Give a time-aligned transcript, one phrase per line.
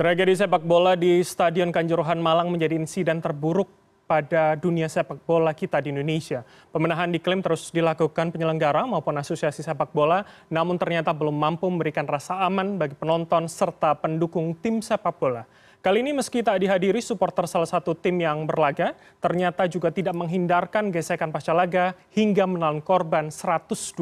[0.00, 3.68] Tragedi sepak bola di Stadion Kanjuruhan Malang menjadi insiden terburuk
[4.08, 6.40] pada dunia sepak bola kita di Indonesia.
[6.72, 12.40] Pemenahan diklaim terus dilakukan penyelenggara maupun asosiasi sepak bola, namun ternyata belum mampu memberikan rasa
[12.48, 15.44] aman bagi penonton serta pendukung tim sepak bola.
[15.84, 20.88] Kali ini meski tak dihadiri supporter salah satu tim yang berlaga, ternyata juga tidak menghindarkan
[20.88, 24.00] gesekan pasca laga hingga menelan korban 125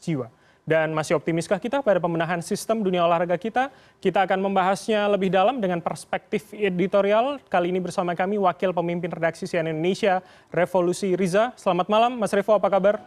[0.00, 0.39] jiwa.
[0.70, 3.74] Dan masih optimiskah kita pada pemenahan sistem dunia olahraga kita?
[3.98, 7.42] Kita akan membahasnya lebih dalam dengan perspektif editorial.
[7.50, 10.22] Kali ini bersama kami Wakil Pemimpin Redaksi CNN Indonesia,
[10.54, 11.50] Revolusi Riza.
[11.58, 13.02] Selamat malam, Mas Revo, apa kabar?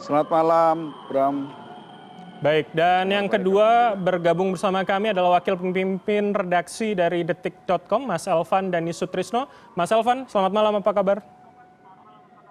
[0.00, 1.36] Selamat malam, Bram.
[2.40, 8.72] Baik, dan yang kedua bergabung bersama kami adalah Wakil Pemimpin Redaksi dari Detik.com, Mas Elvan
[8.72, 9.44] dan Sutrisno.
[9.76, 11.20] Mas Elvan, selamat malam, apa kabar?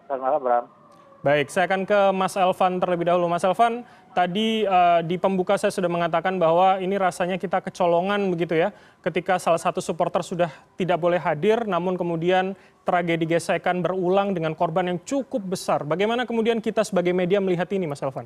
[0.05, 0.80] Selamat malam, Bram.
[1.21, 3.30] Baik, saya akan ke Mas Elvan terlebih dahulu.
[3.30, 3.85] Mas Elvan,
[4.17, 8.73] tadi uh, di pembuka saya sudah mengatakan bahwa ini rasanya kita kecolongan begitu ya,
[9.05, 10.50] ketika salah satu supporter sudah
[10.81, 15.86] tidak boleh hadir, namun kemudian tragedi gesekan berulang dengan korban yang cukup besar.
[15.86, 18.25] Bagaimana kemudian kita sebagai media melihat ini, Mas Elvan?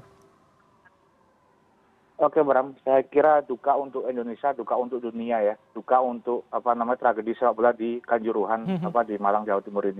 [2.15, 2.79] Oke, Bram.
[2.87, 7.59] Saya kira duka untuk Indonesia, duka untuk dunia ya, duka untuk apa namanya tragedi sepak
[7.59, 8.87] bola di Kanjuruhan, -hmm.
[8.87, 9.99] apa di Malang, Jawa Timur ini.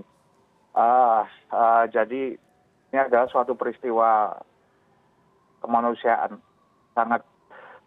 [0.72, 2.40] Uh, uh, jadi
[2.96, 4.32] ini adalah suatu peristiwa
[5.60, 6.40] kemanusiaan.
[6.96, 7.28] Sangat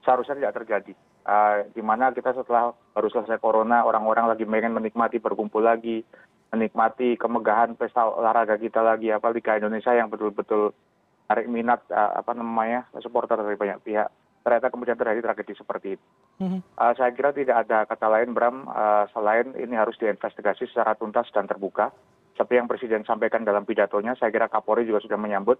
[0.05, 0.93] seharusnya tidak terjadi.
[1.25, 6.01] Uh, di mana kita setelah baru selesai corona orang-orang lagi pengen menikmati berkumpul lagi
[6.49, 10.73] menikmati kemegahan pesta olahraga kita lagi apa Liga Indonesia yang betul-betul
[11.29, 14.09] tarik minat uh, apa namanya supporter dari banyak pihak.
[14.45, 16.05] Ternyata kemudian terjadi tragedi seperti itu.
[16.41, 16.61] Mm-hmm.
[16.77, 18.65] Uh, saya kira tidak ada kata lain Bram.
[18.65, 21.93] Uh, selain ini harus diinvestigasi secara tuntas dan terbuka
[22.39, 25.59] seperti yang presiden sampaikan dalam pidatonya saya kira kapolri juga sudah menyambut.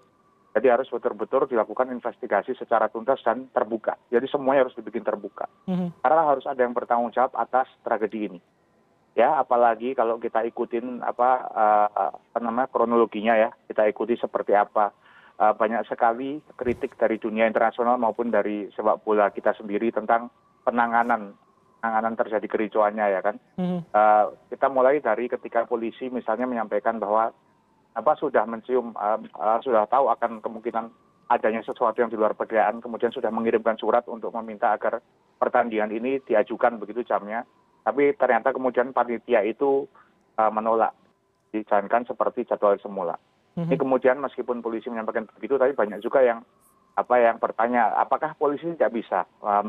[0.55, 3.99] Jadi harus betul betul dilakukan investigasi secara tuntas dan terbuka.
[4.15, 5.51] Jadi semuanya harus dibikin terbuka.
[5.67, 6.01] Mm-hmm.
[6.01, 8.41] karena harus ada yang bertanggung jawab atas tragedi ini.
[9.19, 14.95] Ya apalagi kalau kita ikutin apa uh, apa namanya kronologinya ya kita ikuti seperti apa.
[15.39, 20.31] Uh, banyak sekali kritik dari dunia internasional maupun dari sepak bola kita sendiri tentang
[20.67, 21.35] penanganan
[21.79, 23.37] penanganan terjadi kericuannya ya kan.
[23.55, 23.81] Hmm.
[23.95, 27.31] Uh, kita mulai dari ketika polisi misalnya menyampaikan bahwa
[27.95, 30.91] apa sudah mencium uh, uh, sudah tahu akan kemungkinan
[31.31, 34.99] adanya sesuatu yang di luar perkiraan kemudian sudah mengirimkan surat untuk meminta agar
[35.37, 37.45] pertandingan ini diajukan begitu jamnya
[37.85, 39.87] tapi ternyata kemudian panitia itu
[40.37, 40.93] uh, menolak
[41.51, 43.17] dijalankan seperti jadwal semula.
[43.57, 43.67] Hmm.
[43.67, 46.45] Ini kemudian meskipun polisi menyampaikan begitu tapi banyak juga yang
[46.99, 49.63] apa yang bertanya apakah polisi tidak bisa uh,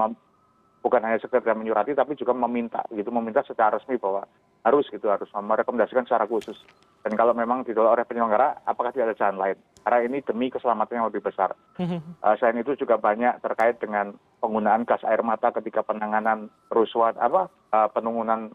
[0.79, 3.11] bukan hanya sekedar menyurati tapi juga meminta gitu.
[3.11, 4.23] Meminta secara resmi bahwa
[4.63, 6.55] harus gitu harus merekomendasikan secara khusus.
[7.03, 9.57] Dan kalau memang ditolak oleh penyelenggara apakah tidak ada jalan lain?
[9.83, 11.55] Karena ini demi keselamatan yang lebih besar.
[11.79, 17.47] Uh, selain itu juga banyak terkait dengan penggunaan gas air mata ketika penanganan kerusuhan apa
[17.71, 18.51] uh, penanganan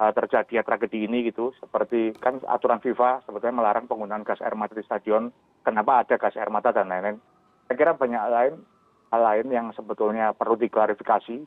[0.00, 1.52] uh, terjadi tragedi ini gitu.
[1.60, 5.28] Seperti kan aturan FIFA sebetulnya melarang penggunaan gas air mata di stadion.
[5.62, 7.20] Kenapa ada gas air mata dan lain-lain?
[7.68, 8.54] Saya kira banyak lain
[9.12, 11.44] hal lain yang sebetulnya perlu diklarifikasi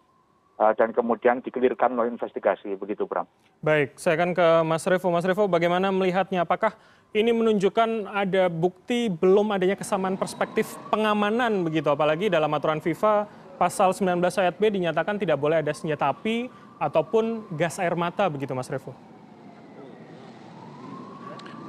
[0.56, 3.28] dan kemudian dikelirkan melalui investigasi begitu Bram.
[3.60, 5.12] Baik, saya akan ke Mas Revo.
[5.12, 6.48] Mas Revo, bagaimana melihatnya?
[6.48, 6.80] Apakah
[7.12, 11.92] ini menunjukkan ada bukti belum adanya kesamaan perspektif pengamanan begitu?
[11.92, 13.28] Apalagi dalam aturan FIFA
[13.60, 16.48] pasal 19 ayat B dinyatakan tidak boleh ada senjata api
[16.80, 18.96] ataupun gas air mata begitu Mas Revo.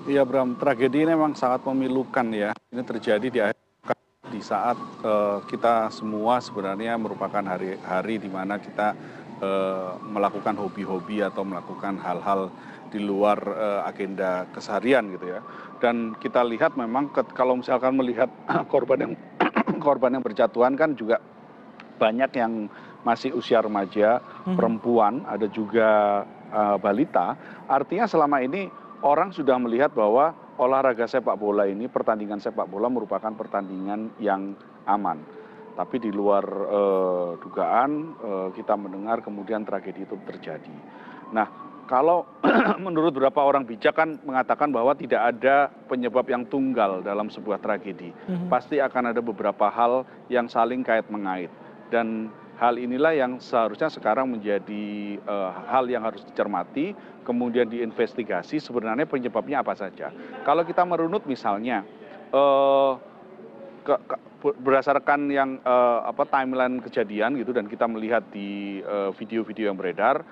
[0.07, 2.55] Iya Bram, tragedi ini memang sangat memilukan ya.
[2.71, 3.66] Ini terjadi di akhir
[4.31, 4.77] di saat
[5.07, 8.95] uh, kita semua sebenarnya merupakan hari-hari di mana kita
[9.41, 12.51] uh, melakukan hobi-hobi atau melakukan hal-hal
[12.91, 15.41] di luar uh, agenda keseharian gitu ya.
[15.79, 18.31] Dan kita lihat memang kalau misalkan melihat
[18.73, 19.13] korban yang
[19.87, 21.23] korban yang berjatuhan kan juga
[21.97, 22.69] banyak yang
[23.07, 24.59] masih usia remaja, hmm.
[24.59, 27.39] perempuan, ada juga uh, balita.
[27.71, 28.67] Artinya selama ini
[29.07, 34.57] orang sudah melihat bahwa olahraga sepak bola ini pertandingan sepak bola merupakan pertandingan yang
[34.89, 35.21] aman.
[35.77, 40.77] Tapi di luar eh, dugaan eh, kita mendengar kemudian tragedi itu terjadi.
[41.37, 42.27] Nah kalau
[42.85, 48.11] menurut beberapa orang bijak kan mengatakan bahwa tidak ada penyebab yang tunggal dalam sebuah tragedi.
[48.11, 48.49] Mm-hmm.
[48.51, 51.49] pasti akan ada beberapa hal yang saling kait mengait.
[51.87, 59.05] Dan hal inilah yang seharusnya sekarang menjadi uh, hal yang harus dicermati kemudian diinvestigasi sebenarnya
[59.05, 60.09] penyebabnya apa saja.
[60.47, 61.83] Kalau kita merunut misalnya
[63.87, 63.95] ke,
[64.43, 68.83] berdasarkan yang uh, apa timeline kejadian gitu dan kita melihat di
[69.17, 70.23] video-video yang beredar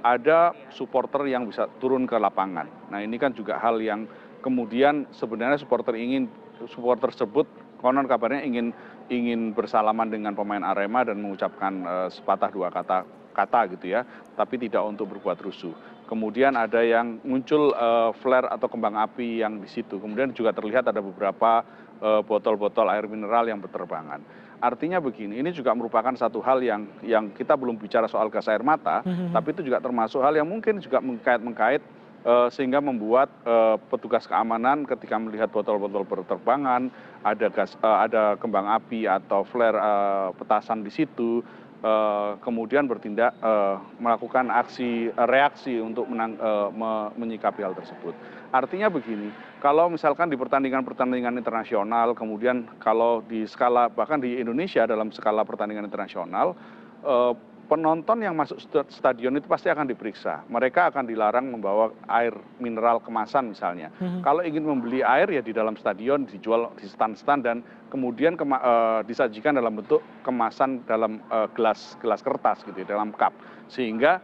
[0.00, 2.64] ada supporter yang bisa turun ke lapangan.
[2.88, 4.08] Nah ini kan juga hal yang
[4.40, 6.28] kemudian sebenarnya supporter ingin
[6.72, 7.44] supporter tersebut
[7.80, 8.72] konon kabarnya ingin
[9.08, 13.06] ingin bersalaman dengan pemain Arema dan mengucapkan uh, sepatah dua kata
[13.36, 15.76] kata gitu ya, tapi tidak untuk berbuat rusuh.
[16.06, 19.98] Kemudian ada yang muncul uh, flare atau kembang api yang di situ.
[19.98, 21.66] Kemudian juga terlihat ada beberapa
[21.96, 24.20] botol-botol uh, air mineral yang berterbangan.
[24.60, 28.60] Artinya begini, ini juga merupakan satu hal yang yang kita belum bicara soal gas air
[28.60, 29.28] mata, mm -hmm.
[29.32, 31.80] tapi itu juga termasuk hal yang mungkin juga mengkait-mengkait
[32.50, 36.90] sehingga membuat uh, petugas keamanan ketika melihat botol-botol berterbangan,
[37.22, 39.78] ada gas, uh, ada kembang api atau flare
[40.34, 41.46] petasan di situ,
[42.42, 43.36] kemudian bertindak
[44.02, 46.08] melakukan aksi reaksi untuk
[47.14, 48.10] menyikapi hal tersebut.
[48.50, 55.10] Artinya begini, kalau misalkan di pertandingan-pertandingan internasional, kemudian kalau di skala bahkan di Indonesia dalam
[55.10, 56.54] skala pertandingan internasional,
[57.04, 57.32] eh,
[57.66, 60.46] penonton yang masuk stadion itu pasti akan diperiksa.
[60.46, 62.32] Mereka akan dilarang membawa air
[62.62, 63.90] mineral kemasan misalnya.
[63.98, 64.22] Hmm.
[64.22, 69.00] Kalau ingin membeli air ya di dalam stadion dijual di stand-stand dan kemudian kema uh,
[69.02, 73.34] disajikan dalam bentuk kemasan dalam uh, gelas gelas kertas gitu ya, dalam cup
[73.66, 74.22] sehingga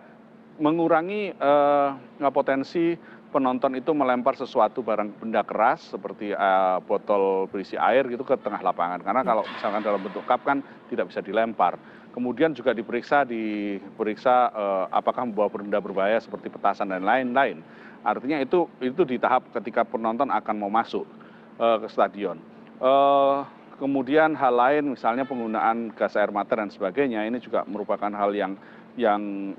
[0.62, 1.98] mengurangi uh,
[2.30, 2.94] potensi
[3.32, 8.60] penonton itu melempar sesuatu barang benda keras seperti uh, botol berisi air gitu ke tengah
[8.60, 10.60] lapangan karena kalau misalkan dalam bentuk cup kan
[10.92, 11.80] tidak bisa dilempar
[12.12, 17.64] kemudian juga diperiksa diperiksa uh, apakah membawa benda berbahaya seperti petasan dan lain-lain
[18.04, 21.08] artinya itu itu di tahap ketika penonton akan mau masuk
[21.56, 22.36] uh, ke stadion
[22.84, 23.48] uh,
[23.80, 28.54] kemudian hal lain misalnya penggunaan gas air mata dan sebagainya ini juga merupakan hal yang
[28.92, 29.56] yang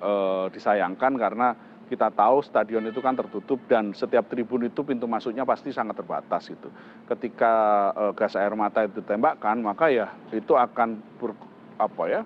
[0.53, 1.57] disayangkan karena
[1.89, 6.53] kita tahu stadion itu kan tertutup dan setiap tribun itu pintu masuknya pasti sangat terbatas
[6.53, 6.69] itu.
[7.09, 11.33] Ketika gas air mata itu ditembakkan, maka ya itu akan ber,
[11.81, 12.21] apa ya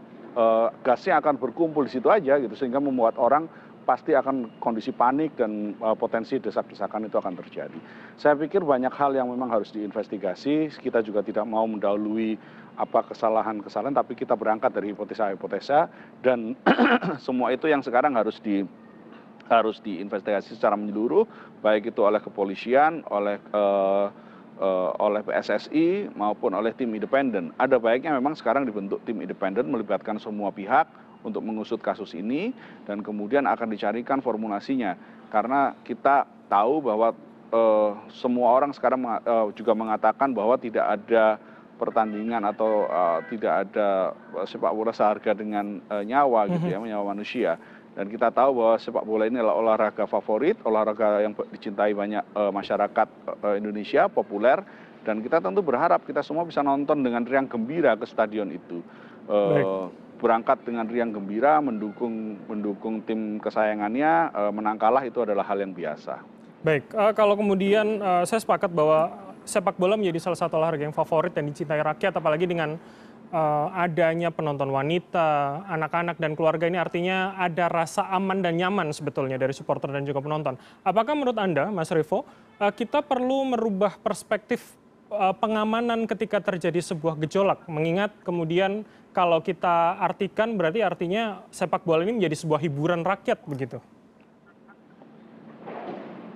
[0.86, 3.50] gasnya akan berkumpul di situ aja gitu sehingga membuat orang
[3.88, 7.80] pasti akan kondisi panik dan uh, potensi desak-desakan itu akan terjadi.
[8.19, 10.75] Saya pikir banyak hal yang memang harus diinvestigasi.
[10.75, 12.36] Kita juga tidak mau mendahului
[12.75, 15.88] apa kesalahan-kesalahan, tapi kita berangkat dari hipotesa-hipotesa
[16.19, 16.60] dan
[17.25, 18.68] semua itu yang sekarang harus di
[19.48, 21.24] harus diinvestigasi secara menyeluruh
[21.63, 24.12] baik itu oleh kepolisian oleh uh,
[24.98, 27.54] oleh PSSI maupun oleh tim independen.
[27.62, 30.89] Ada baiknya memang sekarang dibentuk tim independen melibatkan semua pihak
[31.21, 32.54] untuk mengusut kasus ini
[32.89, 37.12] dan kemudian akan dicarikan formulasinya karena kita tahu bahwa
[37.51, 41.36] uh, semua orang sekarang uh, juga mengatakan bahwa tidak ada
[41.77, 44.18] pertandingan atau uh, tidak ada
[44.50, 46.89] sepak bola seharga dengan uh, nyawa gitu ya, mhm.
[46.89, 47.62] nyawa manusia
[47.98, 52.54] dan kita tahu bahwa sepak bola ini adalah olahraga favorit, olahraga yang dicintai banyak uh,
[52.54, 53.08] masyarakat
[53.42, 54.62] uh, Indonesia, populer,
[55.02, 58.86] dan kita tentu berharap kita semua bisa nonton dengan riang gembira ke stadion itu.
[59.26, 59.90] Uh,
[60.22, 65.74] berangkat dengan riang gembira, mendukung mendukung tim kesayangannya, uh, menang kalah itu adalah hal yang
[65.74, 66.22] biasa.
[66.62, 69.10] Baik, uh, kalau kemudian uh, saya sepakat bahwa
[69.42, 72.78] sepak bola menjadi salah satu olahraga yang favorit dan dicintai rakyat, apalagi dengan
[73.31, 79.35] uh, adanya penonton wanita, anak-anak dan keluarga ini artinya ada rasa aman dan nyaman sebetulnya
[79.35, 80.56] dari supporter dan juga penonton.
[80.83, 84.75] Apakah menurut Anda, Mas Revo, uh, kita perlu merubah perspektif
[85.12, 87.68] uh, pengamanan ketika terjadi sebuah gejolak?
[87.68, 93.81] Mengingat kemudian kalau kita artikan berarti artinya sepak bola ini menjadi sebuah hiburan rakyat begitu.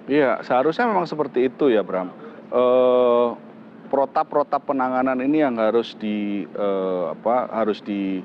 [0.10, 2.10] Iya, seharusnya memang seperti itu ya, Bram.
[2.52, 3.38] Uh,
[3.92, 8.24] protap protap penanganan ini yang harus di uh, apa harus di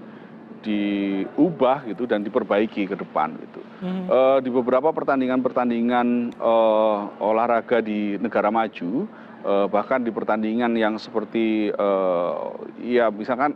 [0.62, 3.61] diubah gitu dan diperbaiki ke depan gitu.
[3.82, 4.06] Hmm.
[4.06, 9.06] Uh, di beberapa pertandingan-pertandingan uh, olahraga di negara maju,
[9.46, 12.50] uh, bahkan di pertandingan yang seperti uh,
[12.82, 13.54] ya misalkan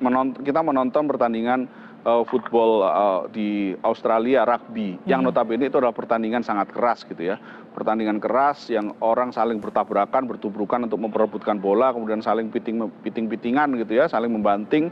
[0.00, 1.68] menonton, kita menonton pertandingan
[2.04, 5.06] uh, football uh, di Australia rugby hmm.
[5.08, 7.36] yang notabene itu adalah pertandingan sangat keras gitu ya.
[7.70, 13.76] Pertandingan keras yang orang saling bertabrakan bertubrukan untuk memperebutkan bola kemudian saling piting piting pitingan
[13.80, 14.88] gitu ya saling membanting.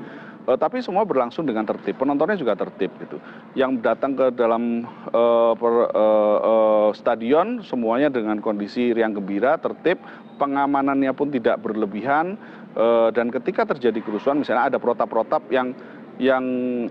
[0.49, 3.21] Uh, tapi semua berlangsung dengan tertib penontonnya juga tertib gitu.
[3.53, 10.01] Yang datang ke dalam uh, per, uh, uh, stadion semuanya dengan kondisi riang gembira tertib
[10.41, 12.41] pengamanannya pun tidak berlebihan
[12.79, 15.75] uh, dan ketika terjadi kerusuhan misalnya ada protap-protap yang
[16.19, 16.45] yang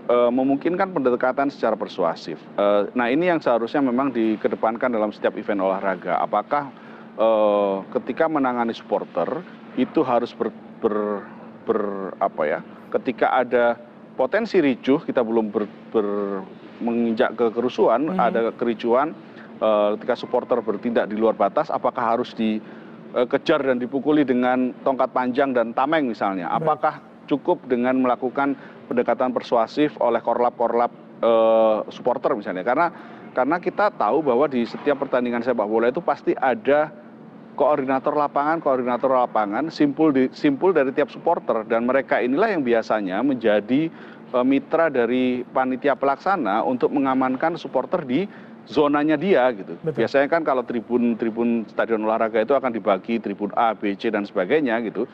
[0.08, 2.40] uh, memungkinkan pendekatan secara persuasif.
[2.56, 6.16] Uh, nah ini yang seharusnya memang dikedepankan dalam setiap event olahraga.
[6.16, 6.72] Apakah
[7.20, 9.44] uh, ketika menangani supporter
[9.76, 10.48] itu harus ber,
[10.80, 11.28] ber,
[11.68, 11.80] ber
[12.24, 12.60] apa ya?
[12.88, 13.76] Ketika ada
[14.16, 16.40] potensi ricuh, kita belum ber, ber,
[16.80, 18.18] menginjak ke kerusuhan, hmm.
[18.18, 19.12] ada kericuan.
[19.58, 25.50] Uh, ketika supporter bertindak di luar batas, apakah harus dikejar dan dipukuli dengan tongkat panjang
[25.50, 26.46] dan tameng misalnya?
[26.46, 28.56] Apakah cukup dengan melakukan
[28.88, 30.90] pendekatan persuasif oleh korlap-korlap
[31.20, 32.64] uh, supporter misalnya.
[32.64, 32.88] Karena
[33.36, 36.90] karena kita tahu bahwa di setiap pertandingan sepak bola itu pasti ada
[37.58, 43.18] koordinator lapangan koordinator lapangan simpul di, simpul dari tiap supporter dan mereka inilah yang biasanya
[43.20, 43.90] menjadi
[44.30, 48.30] uh, mitra dari panitia pelaksana untuk mengamankan supporter di
[48.68, 49.74] zonanya dia gitu.
[49.80, 50.04] Betul.
[50.04, 54.28] Biasanya kan kalau tribun tribun stadion olahraga itu akan dibagi tribun A, B, C dan
[54.28, 55.08] sebagainya gitu.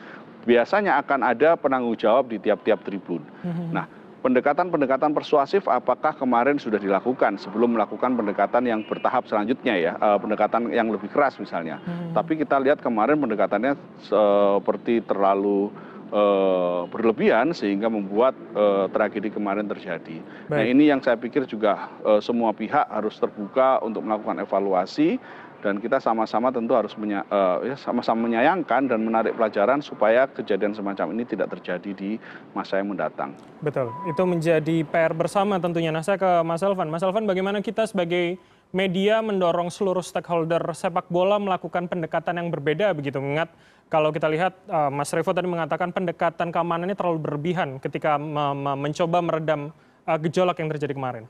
[0.45, 3.23] Biasanya akan ada penanggung jawab di tiap-tiap tribun.
[3.41, 3.69] Mm-hmm.
[3.73, 3.89] Nah,
[4.25, 10.73] pendekatan-pendekatan persuasif apakah kemarin sudah dilakukan sebelum melakukan pendekatan yang bertahap selanjutnya ya, uh, pendekatan
[10.73, 11.77] yang lebih keras misalnya.
[11.85, 12.09] Hmm.
[12.17, 15.69] Tapi kita lihat kemarin pendekatannya seperti terlalu
[16.15, 20.23] Eh, berlebihan sehingga membuat eh, tragedi kemarin terjadi.
[20.47, 25.19] Nah ini yang saya pikir juga eh, semua pihak harus terbuka untuk melakukan evaluasi
[25.59, 31.27] dan kita sama-sama tentu harus ya, sama-sama menyayangkan dan menarik pelajaran supaya kejadian semacam ini
[31.27, 32.15] tidak terjadi di
[32.55, 33.35] masa yang mendatang.
[33.59, 35.91] Betul, itu menjadi PR bersama tentunya.
[35.91, 36.87] Nah saya ke Mas Elvan.
[36.87, 38.39] Mas Elvan bagaimana kita sebagai
[38.71, 43.51] media mendorong seluruh stakeholder sepak bola melakukan pendekatan yang berbeda begitu mengingat
[43.85, 48.73] kalau kita lihat uh, Mas Revo tadi mengatakan pendekatan keamanannya terlalu berlebihan ketika me me
[48.73, 49.69] mencoba meredam
[50.09, 51.25] uh, gejolak yang terjadi kemarin.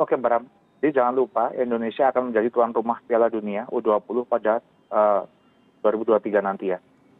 [0.00, 0.48] Oke, Bram.
[0.78, 4.62] Jadi jangan lupa Indonesia akan menjadi tuan rumah Piala Dunia U20 pada
[4.94, 5.26] uh,
[5.82, 6.78] 2023 nanti ya.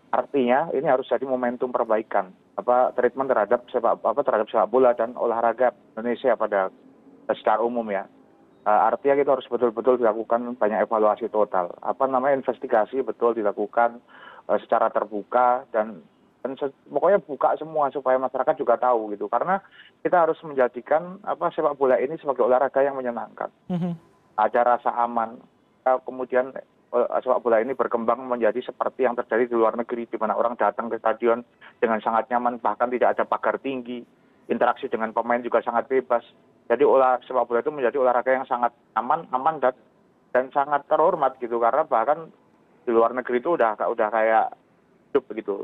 [0.08, 5.14] Artinya ini harus jadi momentum perbaikan apa treatment terhadap sepak apa terhadap sepak bola dan
[5.14, 6.73] olahraga Indonesia pada
[7.28, 8.17] secara umum ya Eh,
[8.68, 11.72] artinya kita harus betul betul dilakukan banyak evaluasi total.
[11.80, 14.02] Apa namanya investigasi betul dilakukan
[14.50, 16.04] eh, secara terbuka dan
[16.38, 16.54] dan
[16.87, 19.26] pokoknya buka semua supaya masyarakat juga tahu gitu.
[19.26, 19.58] Karena
[20.04, 23.48] kita harus menjadikan apa sepak bola ini sebagai olahraga yang menyenangkan.
[23.72, 23.94] Mm-hmm.
[24.38, 25.40] ada rasa aman.
[25.82, 26.52] Kemudian
[26.92, 30.60] eh, sepak bola ini berkembang menjadi seperti yang terjadi di luar negeri di mana orang
[30.60, 31.40] datang ke stadion
[31.80, 34.04] dengan sangat nyaman bahkan tidak ada pagar tinggi.
[34.48, 36.25] Interaksi dengan pemain juga sangat bebas
[36.68, 39.72] jadi olah sepak bola itu menjadi olahraga yang sangat aman aman dan
[40.37, 41.56] dan sangat terhormat gitu.
[41.56, 42.28] Karena bahkan
[42.84, 44.46] di luar negeri itu udah udah kayak
[45.10, 45.54] hidup begitu.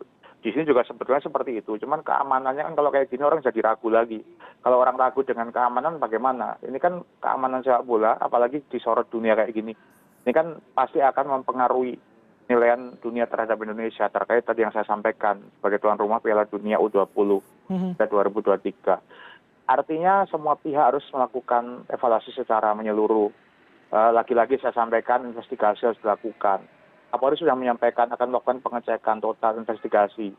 [0.41, 1.77] Di sini juga sebetulnya seperti itu.
[1.77, 4.25] Cuman keamanannya kan kalau kayak gini orang jadi ragu lagi.
[4.65, 6.57] Kalau orang ragu dengan keamanan bagaimana?
[6.65, 9.77] Ini kan keamanan sepak bola apalagi disorot dunia kayak gini.
[10.25, 12.01] Ini kan pasti akan mempengaruhi
[12.49, 17.41] nilaian dunia terhadap Indonesia terkait tadi yang saya sampaikan sebagai tuan rumah Piala Dunia U20
[17.73, 18.05] mm -hmm.
[18.05, 19.34] 2023
[19.65, 23.33] artinya semua pihak harus melakukan evaluasi secara menyeluruh.
[23.95, 26.67] Eh, lagi lagi saya sampaikan investigasi harus dilakukan.
[27.15, 30.35] Kapolri sudah menyampaikan akan melakukan pengecekan total investigasi.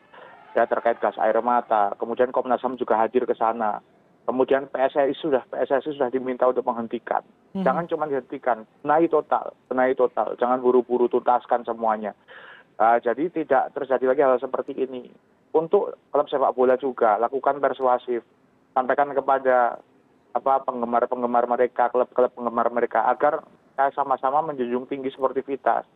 [0.52, 1.96] Ya terkait gas air mata.
[1.96, 3.80] Kemudian komnas ham juga hadir ke sana.
[4.28, 7.24] Kemudian pssi sudah pssi sudah diminta untuk menghentikan.
[7.56, 7.64] Hmm.
[7.64, 10.36] jangan cuma dihentikan benahi total benahi total.
[10.36, 12.12] Jangan buru buru tuntaskan semuanya.
[12.76, 15.08] Uh, jadi tidak terjadi lagi hal seperti ini.
[15.56, 18.20] Untuk klub sepak bola juga lakukan persuasif
[18.76, 19.80] sampaikan kepada
[20.36, 23.40] penggemar penggemar mereka klub klub penggemar mereka agar
[23.96, 25.88] sama sama menjunjung tinggi sportivitas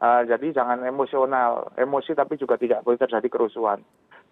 [0.00, 3.84] eh, jadi jangan emosional emosi tapi juga tidak boleh terjadi kerusuhan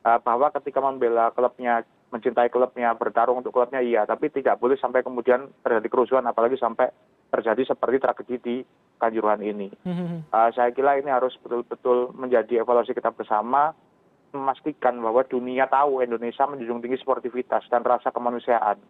[0.08, 5.04] eh, bahwa ketika membela klubnya mencintai klubnya bertarung untuk klubnya iya tapi tidak boleh sampai
[5.04, 6.88] kemudian terjadi kerusuhan apalagi sampai
[7.28, 8.56] terjadi seperti tragedi di
[9.02, 9.66] Kanjuruhan ini.
[9.82, 10.22] Hmm.
[10.22, 13.74] Eh, saya kira ini harus betul-betul menjadi evaluasi kita bersama
[14.32, 18.80] memastikan bahwa dunia tahu Indonesia menjunjung tinggi sportivitas dan rasa kemanusiaan.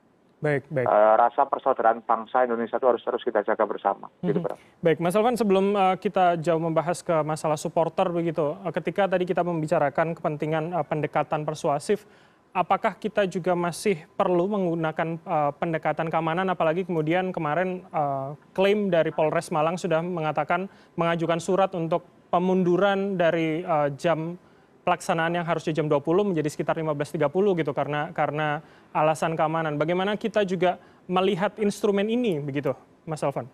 [0.42, 0.90] Baik, baik.
[0.90, 4.10] Uh, rasa persaudaraan bangsa Indonesia itu harus terus kita jaga bersama.
[4.10, 4.26] Mm-hmm.
[4.26, 4.38] Gitu,
[4.82, 9.22] baik, Mas Alvan, sebelum uh, kita jauh membahas ke masalah supporter begitu, uh, ketika tadi
[9.22, 12.02] kita membicarakan kepentingan uh, pendekatan persuasif,
[12.50, 19.14] apakah kita juga masih perlu menggunakan uh, pendekatan keamanan, apalagi kemudian kemarin uh, klaim dari
[19.14, 20.66] Polres Malang sudah mengatakan
[20.98, 22.02] mengajukan surat untuk
[22.34, 24.34] pemunduran dari uh, jam
[24.82, 27.30] pelaksanaan yang harusnya jam 20 menjadi sekitar 15.30
[27.62, 29.78] gitu karena karena alasan keamanan.
[29.78, 32.74] Bagaimana kita juga melihat instrumen ini begitu,
[33.06, 33.46] Mas Alvan?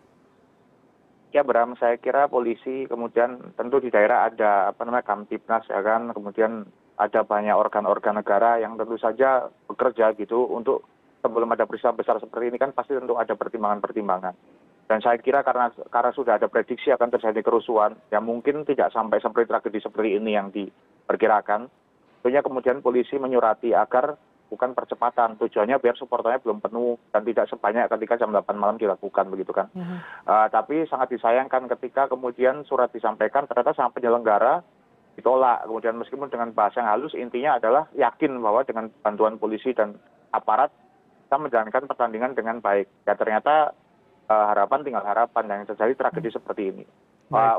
[1.29, 6.17] Ya Bram, saya kira polisi kemudian tentu di daerah ada apa namanya Kamtipnas ya kan,
[6.17, 6.65] kemudian
[6.97, 10.89] ada banyak organ-organ negara yang tentu saja bekerja gitu untuk
[11.21, 14.35] sebelum ada peristiwa besar seperti ini kan pasti tentu ada pertimbangan-pertimbangan
[14.89, 19.21] dan saya kira karena karena sudah ada prediksi akan terjadi kerusuhan yang mungkin tidak sampai
[19.21, 20.49] seperti tragedi seperti ini yang
[21.09, 21.73] diperkirakan.
[22.21, 24.21] Tentunya kemudian polisi menyurati agar
[24.53, 25.41] bukan percepatan.
[25.41, 29.73] Tujuannya biar supporternya belum penuh dan tidak sebanyak ketika jam 8 malam dilakukan begitu kan.
[29.73, 34.61] Uh, uh, tapi sangat disayangkan ketika kemudian surat disampaikan ternyata sang penyelenggara
[35.17, 35.65] ditolak.
[35.65, 39.97] Kemudian meskipun dengan bahasa yang halus intinya adalah yakin bahwa dengan bantuan polisi dan
[40.37, 40.69] aparat
[41.25, 42.89] kita menjalankan pertandingan dengan baik.
[43.09, 43.73] Ya ternyata
[44.29, 45.45] Eh, harapan tinggal harapan.
[45.49, 46.85] Yang terjadi tragedi seperti ini.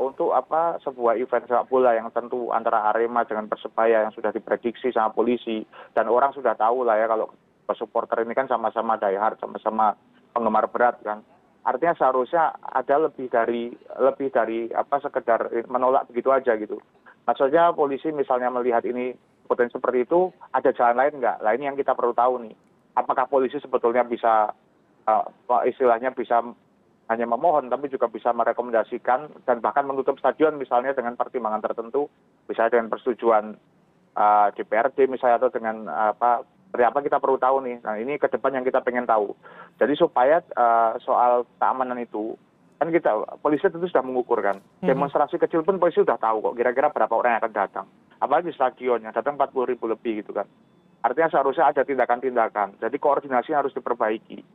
[0.02, 4.90] Untuk apa sebuah event sepak bola yang tentu antara Arema dengan Persebaya yang sudah diprediksi
[4.90, 5.62] sama polisi.
[5.94, 7.30] Dan orang sudah tahu lah ya kalau
[7.78, 9.94] supporter ini kan sama-sama diehard sama-sama
[10.34, 11.22] penggemar berat kan.
[11.62, 13.70] Artinya seharusnya ada lebih dari
[14.02, 16.82] lebih dari apa sekedar menolak begitu aja gitu.
[17.30, 19.14] Maksudnya polisi misalnya melihat ini
[19.46, 21.38] potensi seperti itu ada jalan lain nggak?
[21.46, 22.56] Nah ini yang kita perlu tahu nih.
[22.98, 24.50] Apakah polisi sebetulnya bisa
[25.06, 26.42] uh, istilahnya bisa
[27.10, 32.06] hanya memohon tapi juga bisa merekomendasikan dan bahkan menutup stadion misalnya dengan pertimbangan tertentu
[32.46, 33.58] bisa dengan persetujuan
[34.14, 37.82] uh, DPRD misalnya atau dengan apa seperti apa kita perlu tahu nih.
[37.82, 39.34] Nah ini ke depan yang kita pengen tahu.
[39.82, 42.38] Jadi supaya uh, soal keamanan itu
[42.78, 44.62] kan kita polisi tentu sudah mengukur kan.
[44.86, 47.86] Demonstrasi kecil pun polisi sudah tahu kok kira-kira berapa orang yang akan datang.
[48.22, 50.46] Apalagi stadion yang datang empat puluh ribu lebih gitu kan.
[51.02, 52.78] Artinya seharusnya ada tindakan-tindakan.
[52.78, 54.46] Jadi koordinasi harus diperbaiki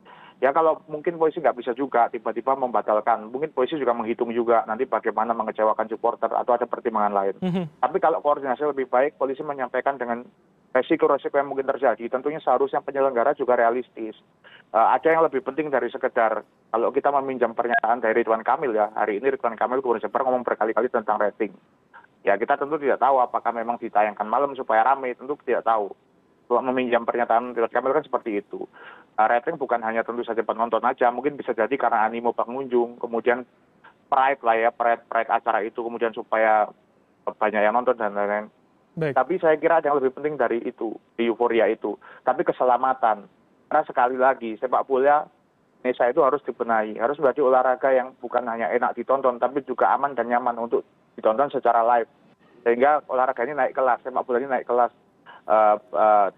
[0.43, 3.31] ya kalau mungkin polisi nggak bisa juga tiba-tiba membatalkan.
[3.31, 7.35] Mungkin polisi juga menghitung juga nanti bagaimana mengecewakan supporter atau ada pertimbangan lain.
[7.83, 10.27] Tapi kalau koordinasi lebih baik polisi menyampaikan dengan
[10.75, 12.03] resiko resiko yang mungkin terjadi.
[12.11, 14.19] Tentunya seharusnya penyelenggara juga realistis.
[14.75, 18.91] Uh, ada yang lebih penting dari sekedar kalau kita meminjam pernyataan dari Ridwan Kamil ya
[18.91, 21.55] hari ini Ridwan Kamil gubernur Jember ngomong berkali-kali tentang rating.
[22.27, 25.95] Ya kita tentu tidak tahu apakah memang ditayangkan malam supaya ramai tentu tidak tahu
[26.49, 28.65] meminjam pernyataan Ridwan Kamil kan seperti itu.
[29.15, 33.47] Uh, rating bukan hanya tentu saja penonton aja mungkin bisa jadi karena animo pengunjung kemudian
[34.11, 36.67] pride lah ya pride pride acara itu kemudian supaya
[37.25, 38.47] banyak yang nonton dan lain-lain.
[38.95, 41.99] Tapi saya kira ada yang lebih penting dari itu di euforia itu.
[42.23, 43.27] Tapi keselamatan.
[43.67, 45.27] Karena sekali lagi sepak bola
[45.83, 46.95] indonesia itu harus dibenahi.
[46.95, 50.87] Harus menjadi olahraga yang bukan hanya enak ditonton tapi juga aman dan nyaman untuk
[51.19, 52.07] ditonton secara live.
[52.63, 54.93] Sehingga olahraga ini naik kelas sepak bola ini naik kelas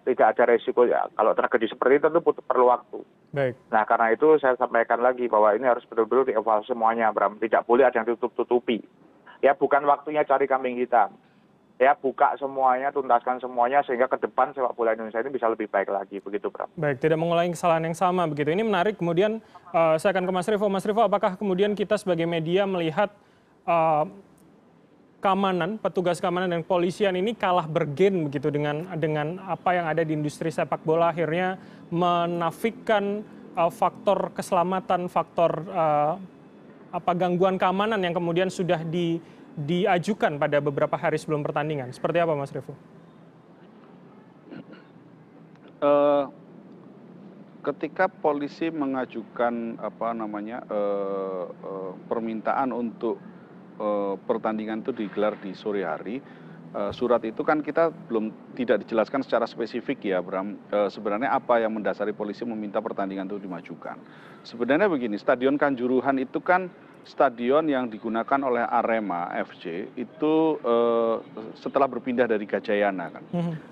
[0.04, 3.00] tidak ada resiko ya kalau tragedi seperti itu tentu perlu waktu
[3.32, 3.56] Baik.
[3.72, 7.88] nah karena itu saya sampaikan lagi bahwa ini harus betul-betul dievaluasi semuanya Bram tidak boleh
[7.88, 8.84] ada yang ditutup-tutupi
[9.40, 11.16] ya bukan waktunya cari kambing hitam
[11.78, 15.94] ya buka semuanya tuntaskan semuanya sehingga ke depan sepak bola Indonesia ini bisa lebih baik
[15.94, 16.70] lagi begitu Bram.
[16.74, 18.50] Baik, tidak mengulangi kesalahan yang sama begitu.
[18.50, 19.38] Ini menarik kemudian
[19.72, 20.66] uh, saya akan ke Mas Rivo.
[20.74, 23.14] Mas Rivo, apakah kemudian kita sebagai media melihat
[23.70, 24.10] uh,
[25.27, 30.15] keamanan, petugas keamanan dan polisian ini kalah bergen begitu dengan dengan apa yang ada di
[30.15, 31.60] industri sepak bola akhirnya
[31.91, 33.27] menafikan
[33.60, 36.15] uh, faktor keselamatan, faktor uh,
[36.95, 39.19] apa gangguan keamanan yang kemudian sudah di
[39.60, 41.91] diajukan pada beberapa hari sebelum pertandingan.
[41.91, 42.71] Seperti apa Mas Revo?
[45.84, 46.32] Uh,
[47.67, 53.19] ketika polisi mengajukan apa namanya uh, uh, permintaan untuk
[54.26, 56.18] pertandingan itu digelar di sore hari,
[56.74, 60.58] uh, surat itu kan kita belum tidak dijelaskan secara spesifik ya, Bram.
[60.74, 63.98] Uh, sebenarnya apa yang mendasari polisi meminta pertandingan itu dimajukan?
[64.42, 66.70] Sebenarnya begini, Stadion Kanjuruhan itu kan
[67.08, 71.16] stadion yang digunakan oleh Arema FC itu eh,
[71.56, 73.24] setelah berpindah dari Gajayana kan.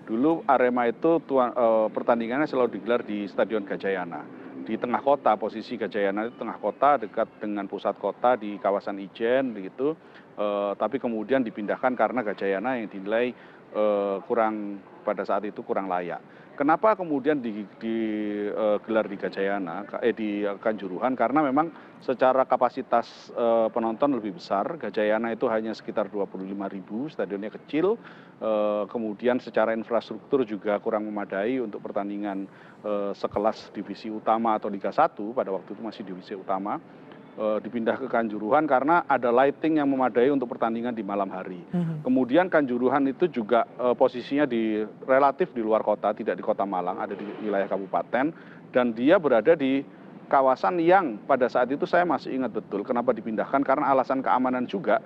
[0.08, 4.45] Dulu Arema itu tuan, eh, pertandingannya selalu digelar di Stadion Gajayana.
[4.66, 9.54] Di tengah kota, posisi Gajayana itu tengah kota dekat dengan pusat kota di kawasan Ijen
[9.54, 9.94] begitu.
[10.36, 13.30] Eh, tapi kemudian dipindahkan karena Gajayana yang dinilai
[13.78, 16.18] eh, kurang pada saat itu kurang layak
[16.56, 21.14] kenapa kemudian digelar di Gajayana, eh di Kanjuruhan?
[21.14, 21.70] Karena memang
[22.02, 28.00] secara kapasitas eh, penonton lebih besar, Gajayana itu hanya sekitar 25 ribu, stadionnya kecil,
[28.42, 32.48] eh, kemudian secara infrastruktur juga kurang memadai untuk pertandingan
[32.82, 36.80] eh, sekelas divisi utama atau Liga 1 pada waktu itu masih divisi utama.
[36.80, 37.05] Eh,
[37.36, 41.60] dipindah ke Kanjuruhan karena ada lighting yang memadai untuk pertandingan di malam hari.
[42.00, 46.96] Kemudian Kanjuruhan itu juga uh, posisinya di relatif di luar kota, tidak di kota Malang,
[46.96, 48.32] ada di wilayah kabupaten
[48.72, 49.84] dan dia berada di
[50.32, 55.04] kawasan yang pada saat itu saya masih ingat betul kenapa dipindahkan karena alasan keamanan juga.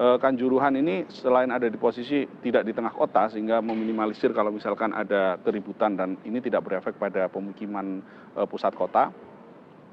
[0.00, 4.96] Uh, Kanjuruhan ini selain ada di posisi tidak di tengah kota sehingga meminimalisir kalau misalkan
[4.96, 8.00] ada keributan dan ini tidak berefek pada pemukiman
[8.32, 9.12] uh, pusat kota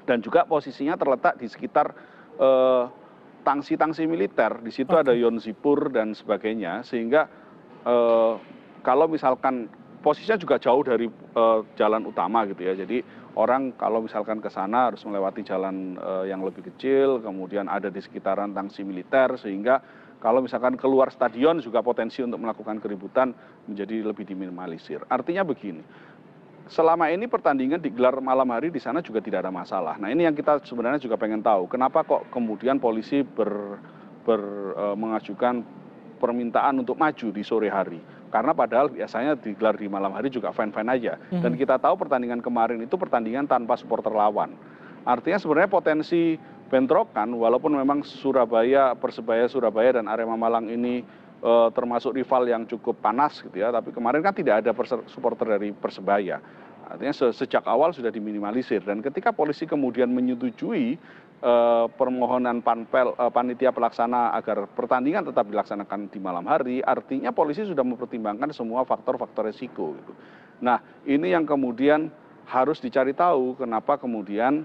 [0.08, 1.92] dan juga posisinya terletak di sekitar
[2.40, 2.84] eh,
[3.44, 4.64] tangsi tangsi militer.
[4.64, 6.80] Di situ ada yon zipur dan sebagainya.
[6.80, 7.28] Sehingga
[7.84, 8.34] eh,
[8.80, 9.68] kalau misalkan
[10.00, 12.72] posisinya juga jauh dari eh, jalan utama gitu ya.
[12.72, 13.04] Jadi
[13.36, 15.94] orang kalau misalkan ke sana harus melewati jalan
[16.26, 19.36] yang lebih kecil kemudian ada di sekitaran tangsi militer.
[19.36, 19.84] Sehingga
[20.18, 23.30] kalau misalkan keluar stadion juga potensi untuk melakukan keributan
[23.68, 25.04] menjadi lebih diminimalisir.
[25.06, 25.84] Artinya begini
[26.68, 29.96] selama ini pertandingan digelar malam hari di sana juga tidak ada masalah.
[29.96, 33.80] Nah ini yang kita sebenarnya juga pengen tahu, kenapa kok kemudian polisi ber,
[34.22, 34.40] ber,
[34.76, 35.64] e, mengajukan
[36.20, 38.00] permintaan untuk maju di sore hari.
[38.28, 41.16] Karena padahal biasanya digelar di malam hari juga fine-fine aja.
[41.32, 44.52] Dan kita tahu pertandingan kemarin itu pertandingan tanpa supporter lawan.
[45.08, 46.36] Artinya sebenarnya potensi
[46.68, 51.00] bentrokan, walaupun memang Surabaya, Persebaya Surabaya dan Arema Malang ini
[51.70, 53.70] termasuk rival yang cukup panas gitu ya.
[53.70, 54.74] Tapi kemarin kan tidak ada
[55.06, 56.42] supporter dari persebaya.
[56.88, 58.80] Artinya sejak awal sudah diminimalisir.
[58.80, 60.96] Dan ketika polisi kemudian menyetujui
[61.44, 67.68] eh, permohonan panpel eh, panitia pelaksana agar pertandingan tetap dilaksanakan di malam hari artinya polisi
[67.68, 70.12] sudah mempertimbangkan semua faktor-faktor resiko gitu.
[70.64, 72.08] Nah, ini yang kemudian
[72.48, 74.64] harus dicari tahu kenapa kemudian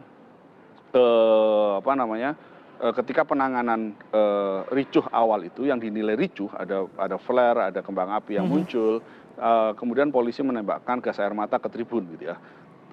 [0.95, 2.52] eh, apa namanya eh,
[2.91, 8.35] ketika penanganan eh, ricuh awal itu yang dinilai ricuh ada ada flare ada kembang api
[8.35, 8.51] yang mhm.
[8.51, 8.99] muncul
[9.39, 12.37] eh, kemudian polisi menembakkan gas air mata ke tribun gitu ya.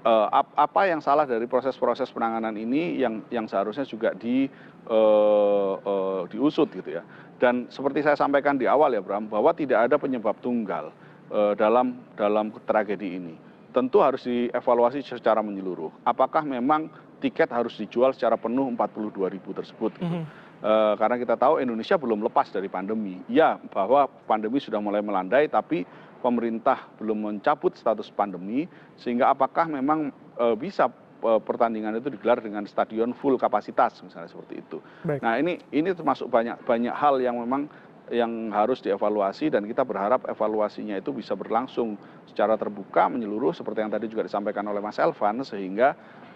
[0.00, 4.48] Eh, apa yang salah dari proses-proses penanganan ini yang yang seharusnya juga di
[4.88, 7.04] uh, uh, diusut gitu ya?
[7.36, 10.88] Dan seperti saya sampaikan di awal ya Bram bahwa tidak ada penyebab tunggal
[11.28, 13.36] uh, dalam dalam tragedi ini.
[13.76, 15.92] Tentu harus dievaluasi secara menyeluruh.
[16.08, 16.88] Apakah memang
[17.20, 20.08] tiket harus dijual secara penuh 42 ribu tersebut gitu.
[20.08, 20.48] Mm -hmm.
[20.60, 23.16] Uh, karena kita tahu Indonesia belum lepas dari pandemi.
[23.32, 25.88] Ya, bahwa pandemi sudah mulai melandai, tapi
[26.20, 28.68] pemerintah belum mencabut status pandemi,
[29.00, 30.92] sehingga apakah memang uh, bisa
[31.24, 34.84] uh, pertandingan itu digelar dengan stadion full kapasitas, misalnya seperti itu.
[35.08, 35.24] Baik.
[35.24, 37.64] Nah, ini ini termasuk banyak banyak hal yang memang
[38.10, 41.94] yang harus dievaluasi dan kita berharap evaluasinya itu bisa berlangsung
[42.26, 46.29] secara terbuka menyeluruh seperti yang tadi juga disampaikan oleh Mas Elvan sehingga eh,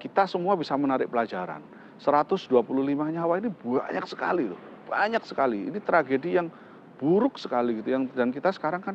[0.00, 1.62] kita semua bisa menarik pelajaran.
[2.02, 2.50] 125
[2.90, 5.70] nyawa ini banyak sekali loh, banyak sekali.
[5.70, 6.50] Ini tragedi yang
[6.98, 8.94] buruk sekali gitu yang dan kita sekarang kan